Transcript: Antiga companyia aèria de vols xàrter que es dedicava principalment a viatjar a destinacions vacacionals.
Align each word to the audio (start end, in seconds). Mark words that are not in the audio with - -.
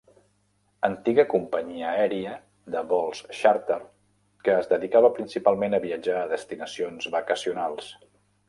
Antiga 0.87 1.25
companyia 1.33 1.91
aèria 1.97 2.31
de 2.77 2.81
vols 2.93 3.21
xàrter 3.41 3.79
que 4.47 4.57
es 4.63 4.73
dedicava 4.75 5.15
principalment 5.21 5.79
a 5.81 5.85
viatjar 5.87 6.17
a 6.23 6.29
destinacions 6.37 7.13
vacacionals. 7.19 7.97